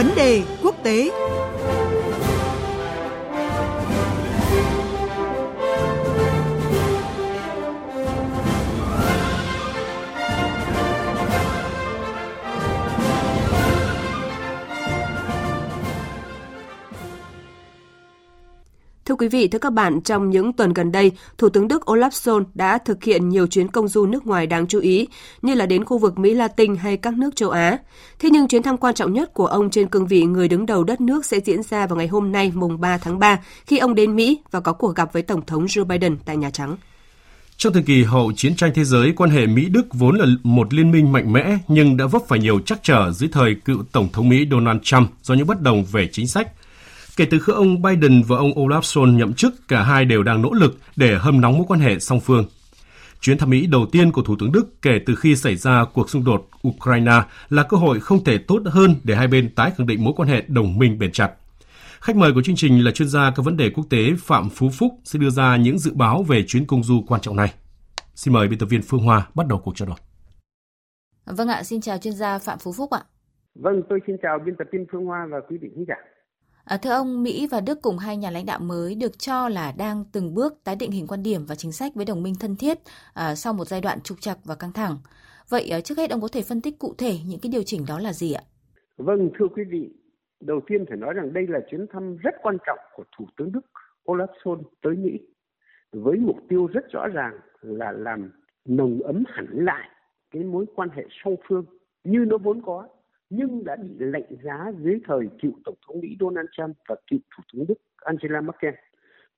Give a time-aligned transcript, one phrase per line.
[0.00, 1.10] Vấn đề quốc tế.
[19.20, 22.44] Quý vị, thưa các bạn, trong những tuần gần đây, Thủ tướng Đức Olaf Scholz
[22.54, 25.08] đã thực hiện nhiều chuyến công du nước ngoài đáng chú ý,
[25.42, 27.78] như là đến khu vực Mỹ Latin hay các nước châu Á.
[28.18, 30.84] Thế nhưng chuyến thăm quan trọng nhất của ông trên cương vị người đứng đầu
[30.84, 33.94] đất nước sẽ diễn ra vào ngày hôm nay, mùng 3 tháng 3, khi ông
[33.94, 36.76] đến Mỹ và có cuộc gặp với Tổng thống Joe Biden tại Nhà Trắng.
[37.56, 40.90] Trong thời kỳ hậu chiến tranh thế giới, quan hệ Mỹ-Đức vốn là một liên
[40.90, 44.28] minh mạnh mẽ nhưng đã vấp phải nhiều trắc trở dưới thời cựu Tổng thống
[44.28, 46.48] Mỹ Donald Trump do những bất đồng về chính sách,
[47.20, 50.42] Kể từ khi ông Biden và ông Olaf Scholz nhậm chức, cả hai đều đang
[50.42, 52.44] nỗ lực để hâm nóng mối quan hệ song phương.
[53.20, 56.10] Chuyến thăm Mỹ đầu tiên của Thủ tướng Đức kể từ khi xảy ra cuộc
[56.10, 59.86] xung đột Ukraine là cơ hội không thể tốt hơn để hai bên tái khẳng
[59.86, 61.32] định mối quan hệ đồng minh bền chặt.
[62.00, 64.70] Khách mời của chương trình là chuyên gia các vấn đề quốc tế Phạm Phú
[64.78, 67.54] Phúc sẽ đưa ra những dự báo về chuyến công du quan trọng này.
[68.14, 69.98] Xin mời biên tập viên Phương Hoa bắt đầu cuộc trao đổi.
[71.36, 73.00] Vâng ạ, xin chào chuyên gia Phạm Phú Phúc ạ.
[73.54, 75.94] Vâng, tôi xin chào biên tập viên Phương Hoa và quý vị khán giả.
[76.64, 79.72] À, thưa ông, Mỹ và Đức cùng hai nhà lãnh đạo mới được cho là
[79.78, 82.56] đang từng bước tái định hình quan điểm và chính sách với đồng minh thân
[82.56, 82.78] thiết
[83.14, 84.96] à, sau một giai đoạn trục trặc và căng thẳng.
[85.48, 87.84] Vậy à, trước hết ông có thể phân tích cụ thể những cái điều chỉnh
[87.88, 88.42] đó là gì ạ?
[88.96, 89.90] Vâng, thưa quý vị,
[90.40, 93.52] đầu tiên phải nói rằng đây là chuyến thăm rất quan trọng của Thủ tướng
[93.52, 93.60] Đức
[94.06, 95.18] Olaf Scholz tới Mỹ
[95.92, 98.32] với mục tiêu rất rõ ràng là làm
[98.64, 99.88] nồng ấm hẳn lại
[100.30, 101.64] cái mối quan hệ song phương
[102.04, 102.88] như nó vốn có
[103.30, 107.20] nhưng đã bị lệnh giá dưới thời cựu tổng thống Mỹ Donald Trump và cựu
[107.36, 108.74] thủ tướng Đức Angela Merkel.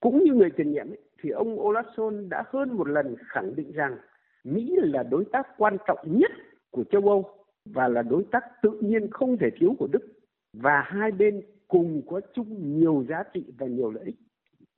[0.00, 3.56] Cũng như người tiền nhiệm ấy, thì ông Olaf Scholz đã hơn một lần khẳng
[3.56, 3.96] định rằng
[4.44, 6.30] Mỹ là đối tác quan trọng nhất
[6.70, 10.06] của châu Âu và là đối tác tự nhiên không thể thiếu của Đức
[10.52, 14.16] và hai bên cùng có chung nhiều giá trị và nhiều lợi ích.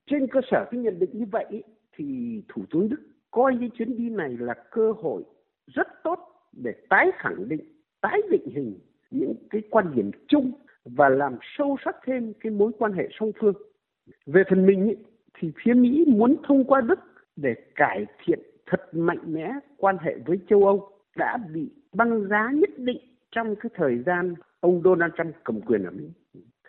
[0.07, 1.63] Trên cơ sở cái nhận định như vậy
[1.97, 3.01] thì Thủ tướng Đức
[3.31, 5.23] coi cái chuyến đi này là cơ hội
[5.67, 6.19] rất tốt
[6.53, 7.61] để tái khẳng định,
[8.01, 8.79] tái định hình
[9.75, 10.53] quan điểm chung
[10.85, 13.55] và làm sâu sắc thêm cái mối quan hệ song phương.
[14.27, 14.95] Về phần mình ý,
[15.39, 16.99] thì phía Mỹ muốn thông qua Đức
[17.37, 22.51] để cải thiện thật mạnh mẽ quan hệ với châu Âu đã bị băng giá
[22.55, 22.99] nhất định
[23.31, 26.05] trong cái thời gian ông Donald Trump cầm quyền ở Mỹ.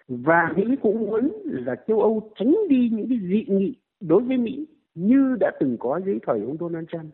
[0.08, 4.38] Và Mỹ cũng muốn là châu Âu tránh đi những cái dị nghị đối với
[4.38, 7.14] Mỹ như đã từng có dưới thời ông Donald Trump.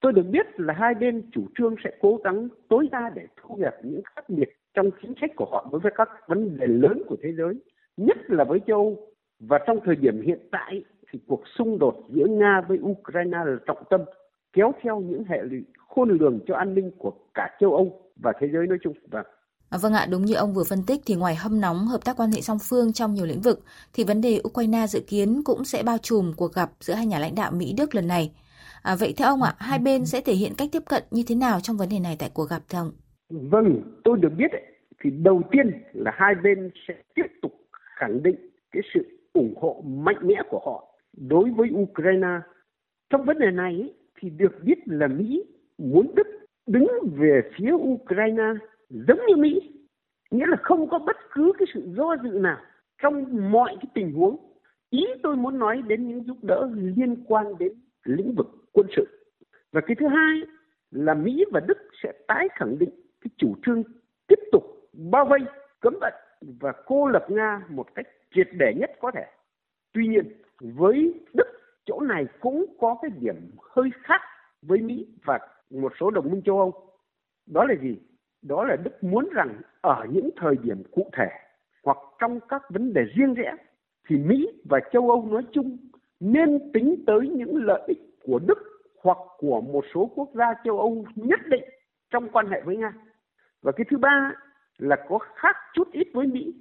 [0.00, 3.58] Tôi được biết là hai bên chủ trương sẽ cố gắng tối đa để thu
[3.62, 7.02] hẹp những khác biệt trong chính sách của họ đối với các vấn đề lớn
[7.08, 7.54] của thế giới,
[7.96, 9.06] nhất là với châu Âu.
[9.40, 13.56] Và trong thời điểm hiện tại thì cuộc xung đột giữa Nga với Ukraine là
[13.66, 14.00] trọng tâm,
[14.52, 18.32] kéo theo những hệ lụy khôn lường cho an ninh của cả châu Âu và
[18.40, 18.94] thế giới nói chung.
[19.10, 19.26] Vâng.
[19.70, 22.16] À, vâng ạ, đúng như ông vừa phân tích thì ngoài hâm nóng hợp tác
[22.16, 23.60] quan hệ song phương trong nhiều lĩnh vực
[23.92, 27.18] thì vấn đề Ukraine dự kiến cũng sẽ bao trùm cuộc gặp giữa hai nhà
[27.18, 28.32] lãnh đạo Mỹ Đức lần này.
[28.82, 31.34] À, vậy theo ông ạ, hai bên sẽ thể hiện cách tiếp cận như thế
[31.34, 32.92] nào trong vấn đề này tại cuộc gặp thưa ông?
[33.30, 34.66] Vâng, tôi được biết ấy,
[35.00, 38.36] thì đầu tiên là hai bên sẽ tiếp tục khẳng định
[38.70, 39.00] cái sự
[39.32, 40.94] ủng hộ mạnh mẽ của họ
[41.28, 42.40] đối với Ukraine.
[43.10, 45.44] Trong vấn đề này ấy, thì được biết là Mỹ
[45.78, 46.26] muốn Đức
[46.66, 46.86] đứng
[47.16, 48.52] về phía Ukraine
[48.88, 49.60] giống như Mỹ,
[50.30, 52.58] nghĩa là không có bất cứ cái sự do dự nào
[53.02, 54.36] trong mọi cái tình huống.
[54.90, 57.72] Ý tôi muốn nói đến những giúp đỡ liên quan đến
[58.04, 59.06] lĩnh vực quân sự.
[59.72, 60.40] Và cái thứ hai
[60.90, 63.82] là Mỹ và Đức sẽ tái khẳng định cái chủ trương
[64.26, 65.40] tiếp tục bao vây,
[65.80, 66.12] cấm vận
[66.60, 69.26] và cô lập Nga một cách triệt để nhất có thể.
[69.92, 70.24] Tuy nhiên,
[70.60, 71.46] với Đức
[71.84, 74.20] chỗ này cũng có cái điểm hơi khác
[74.62, 75.38] với Mỹ và
[75.70, 76.72] một số đồng minh châu Âu.
[77.46, 77.98] Đó là gì?
[78.42, 81.28] Đó là Đức muốn rằng ở những thời điểm cụ thể
[81.84, 83.56] hoặc trong các vấn đề riêng rẽ
[84.08, 85.76] thì Mỹ và châu Âu nói chung
[86.20, 88.58] nên tính tới những lợi ích của Đức
[89.02, 91.64] hoặc của một số quốc gia châu Âu nhất định
[92.10, 92.92] trong quan hệ với Nga.
[93.62, 94.34] Và cái thứ ba
[94.78, 96.54] là có khác chút ít với Mỹ,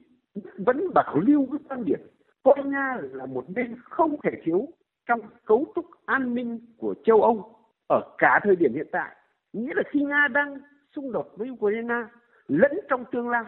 [0.57, 1.99] vẫn bảo lưu cái quan điểm
[2.43, 4.67] coi Nga là một bên không thể thiếu
[5.07, 7.55] trong cấu trúc an ninh của châu Âu
[7.87, 9.15] ở cả thời điểm hiện tại.
[9.53, 10.57] Nghĩa là khi Nga đang
[10.95, 12.03] xung đột với Ukraine
[12.47, 13.43] lẫn trong tương lai.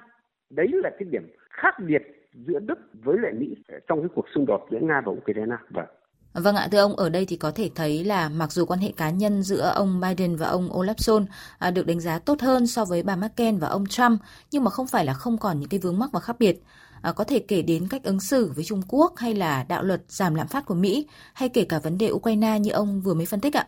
[0.50, 3.56] Đấy là cái điểm khác biệt giữa Đức với lại Mỹ
[3.88, 5.56] trong cái cuộc xung đột giữa Nga và Ukraine.
[5.69, 5.88] Vâng.
[6.33, 8.92] Vâng ạ, thưa ông, ở đây thì có thể thấy là mặc dù quan hệ
[8.98, 11.25] cá nhân giữa ông Biden và ông Olaf Scholz
[11.57, 14.69] à, được đánh giá tốt hơn so với bà Merkel và ông Trump, nhưng mà
[14.69, 16.62] không phải là không còn những cái vướng mắc và khác biệt.
[17.01, 20.01] À, có thể kể đến cách ứng xử với Trung Quốc hay là đạo luật
[20.07, 23.25] giảm lạm phát của Mỹ, hay kể cả vấn đề Ukraine như ông vừa mới
[23.25, 23.68] phân tích ạ.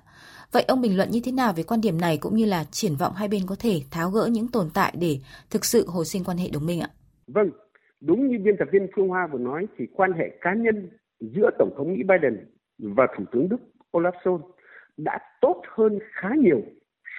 [0.52, 2.96] Vậy ông bình luận như thế nào về quan điểm này cũng như là triển
[2.96, 5.20] vọng hai bên có thể tháo gỡ những tồn tại để
[5.50, 6.90] thực sự hồi sinh quan hệ đồng minh ạ?
[7.28, 7.50] Vâng,
[8.08, 10.90] Đúng như biên tập viên Phương Hoa vừa nói thì quan hệ cá nhân
[11.32, 12.46] giữa Tổng thống Mỹ Biden
[12.80, 13.58] và Thủ tướng Đức
[13.92, 14.40] Olaf Scholz
[14.98, 16.62] đã tốt hơn khá nhiều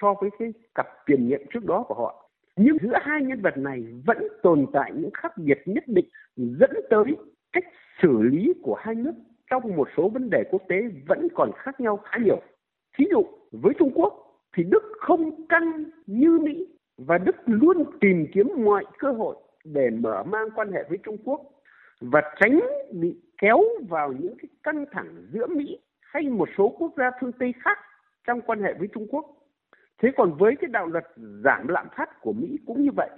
[0.01, 2.29] so với cái cặp tiền nhiệm trước đó của họ.
[2.55, 6.05] Nhưng giữa hai nhân vật này vẫn tồn tại những khác biệt nhất định
[6.35, 7.03] dẫn tới
[7.53, 7.63] cách
[8.01, 9.13] xử lý của hai nước
[9.51, 10.75] trong một số vấn đề quốc tế
[11.07, 12.41] vẫn còn khác nhau khá nhiều.
[12.97, 14.13] Thí dụ, với Trung Quốc
[14.57, 16.67] thì Đức không căng như Mỹ
[16.97, 21.17] và Đức luôn tìm kiếm mọi cơ hội để mở mang quan hệ với Trung
[21.25, 21.41] Quốc
[22.11, 22.59] và tránh
[22.91, 23.57] bị kéo
[23.89, 27.77] vào những cái căng thẳng giữa Mỹ hay một số quốc gia phương Tây khác
[28.27, 29.25] trong quan hệ với Trung Quốc.
[30.01, 31.05] Thế còn với cái đạo luật
[31.43, 33.09] giảm lạm phát của Mỹ cũng như vậy.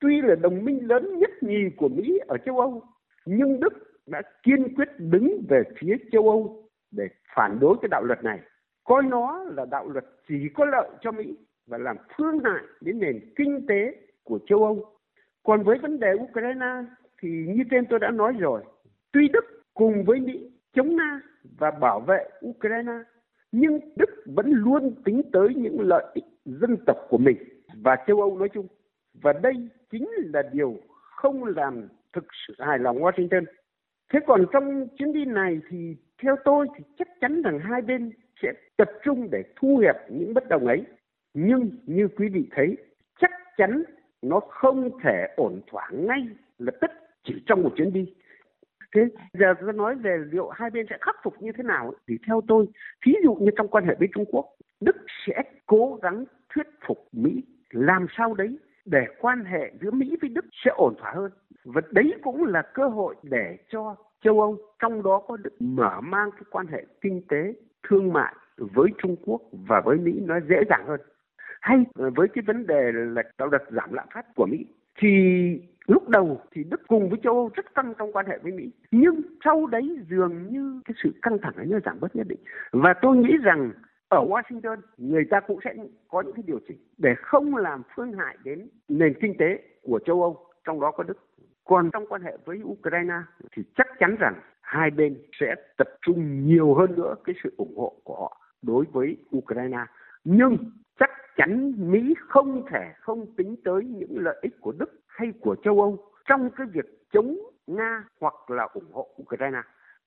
[0.00, 2.82] Tuy là đồng minh lớn nhất nhì của Mỹ ở châu Âu,
[3.26, 3.72] nhưng Đức
[4.06, 8.40] đã kiên quyết đứng về phía châu Âu để phản đối cái đạo luật này.
[8.84, 12.98] Coi nó là đạo luật chỉ có lợi cho Mỹ và làm phương hại đến
[12.98, 14.84] nền kinh tế của châu Âu.
[15.42, 16.84] Còn với vấn đề Ukraine
[17.24, 18.62] thì như trên tôi đã nói rồi,
[19.12, 19.44] tuy Đức
[19.74, 21.20] cùng với Mỹ chống Nga
[21.58, 22.92] và bảo vệ Ukraine,
[23.52, 27.36] nhưng Đức vẫn luôn tính tới những lợi ích dân tộc của mình
[27.82, 28.66] và châu Âu nói chung.
[29.22, 29.54] Và đây
[29.90, 33.44] chính là điều không làm thực sự hài lòng Washington.
[34.12, 38.12] Thế còn trong chuyến đi này thì theo tôi thì chắc chắn rằng hai bên
[38.42, 40.84] sẽ tập trung để thu hẹp những bất đồng ấy.
[41.34, 42.76] Nhưng như quý vị thấy,
[43.20, 43.82] chắc chắn
[44.22, 46.26] nó không thể ổn thỏa ngay
[46.58, 46.90] lập tức
[47.24, 48.14] chỉ trong một chuyến đi.
[48.94, 52.18] Thế giờ tôi nói về liệu hai bên sẽ khắc phục như thế nào thì
[52.26, 52.66] theo tôi
[53.06, 54.46] ví dụ như trong quan hệ với Trung Quốc,
[54.80, 56.24] Đức sẽ cố gắng
[56.54, 60.94] thuyết phục Mỹ làm sao đấy để quan hệ giữa Mỹ với Đức sẽ ổn
[60.98, 61.30] thỏa hơn.
[61.64, 66.00] Và đấy cũng là cơ hội để cho châu Âu, trong đó có Đức mở
[66.00, 67.54] mang cái quan hệ kinh tế
[67.88, 71.00] thương mại với Trung Quốc và với Mỹ nó dễ dàng hơn.
[71.60, 74.66] Hay với cái vấn đề là đạo luật giảm lạm phát của Mỹ,
[74.98, 75.08] thì
[75.86, 78.70] lúc đầu thì Đức cùng với châu Âu rất căng trong quan hệ với Mỹ,
[78.90, 82.38] nhưng sau đấy dường như cái sự căng thẳng ấy nó giảm bớt nhất định.
[82.72, 83.72] Và tôi nghĩ rằng
[84.08, 85.74] ở Washington, người ta cũng sẽ
[86.08, 89.98] có những cái điều chỉnh để không làm phương hại đến nền kinh tế của
[90.06, 91.18] châu Âu, trong đó có Đức.
[91.64, 93.14] Còn trong quan hệ với Ukraine
[93.52, 97.76] thì chắc chắn rằng hai bên sẽ tập trung nhiều hơn nữa cái sự ủng
[97.76, 99.78] hộ của họ đối với Ukraine.
[100.24, 100.56] Nhưng
[100.98, 105.56] chắc chắn Mỹ không thể không tính tới những lợi ích của Đức hay của
[105.64, 109.58] châu Âu trong cái việc chống Nga hoặc là ủng hộ Ukraine.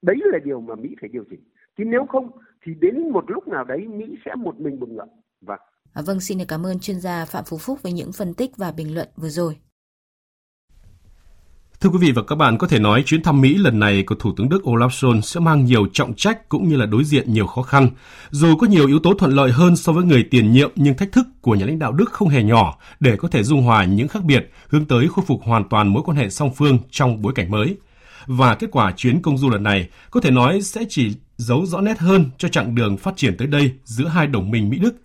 [0.02, 1.44] Đấy là điều mà Mỹ phải điều chỉnh.
[1.78, 2.32] Chứ nếu không
[2.66, 5.08] thì đến một lúc nào đấy Mỹ sẽ một mình bùng ngậm.
[5.42, 5.60] Vâng.
[5.94, 8.72] À, vâng, xin cảm ơn chuyên gia Phạm Phú Phúc với những phân tích và
[8.72, 9.58] bình luận vừa rồi.
[11.82, 14.16] Thưa quý vị và các bạn, có thể nói chuyến thăm Mỹ lần này của
[14.16, 17.34] Thủ tướng Đức Olaf Scholz sẽ mang nhiều trọng trách cũng như là đối diện
[17.34, 17.90] nhiều khó khăn.
[18.30, 21.12] Dù có nhiều yếu tố thuận lợi hơn so với người tiền nhiệm nhưng thách
[21.12, 24.08] thức của nhà lãnh đạo Đức không hề nhỏ để có thể dung hòa những
[24.08, 27.34] khác biệt, hướng tới khôi phục hoàn toàn mối quan hệ song phương trong bối
[27.34, 27.78] cảnh mới.
[28.26, 31.82] Và kết quả chuyến công du lần này có thể nói sẽ chỉ giấu rõ
[31.82, 34.96] nét hơn cho chặng đường phát triển tới đây giữa hai đồng minh Mỹ-Đức